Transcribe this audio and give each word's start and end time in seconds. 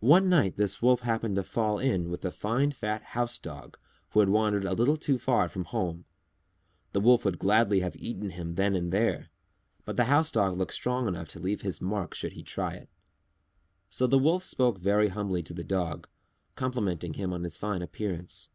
One 0.00 0.30
night 0.30 0.54
this 0.54 0.80
Wolf 0.80 1.00
happened 1.00 1.36
to 1.36 1.42
fall 1.42 1.78
in 1.78 2.08
with 2.08 2.24
a 2.24 2.30
fine 2.32 2.70
fat 2.70 3.02
House 3.02 3.36
Dog 3.38 3.76
who 4.12 4.20
had 4.20 4.30
wandered 4.30 4.64
a 4.64 4.72
little 4.72 4.96
too 4.96 5.18
far 5.18 5.50
from 5.50 5.64
home. 5.64 6.06
The 6.92 7.00
Wolf 7.02 7.26
would 7.26 7.38
gladly 7.38 7.80
have 7.80 7.94
eaten 7.96 8.30
him 8.30 8.54
then 8.54 8.74
and 8.74 8.90
there, 8.90 9.28
but 9.84 9.96
the 9.96 10.04
House 10.04 10.32
Dog 10.32 10.56
looked 10.56 10.72
strong 10.72 11.06
enough 11.08 11.28
to 11.28 11.40
leave 11.40 11.60
his 11.60 11.82
marks 11.82 12.16
should 12.16 12.32
he 12.32 12.42
try 12.42 12.72
it. 12.72 12.88
So 13.90 14.06
the 14.06 14.18
Wolf 14.18 14.44
spoke 14.44 14.78
very 14.78 15.08
humbly 15.08 15.42
to 15.42 15.52
the 15.52 15.62
Dog, 15.62 16.08
complimenting 16.54 17.12
him 17.12 17.34
on 17.34 17.42
his 17.44 17.58
fine 17.58 17.82
appearance. 17.82 18.48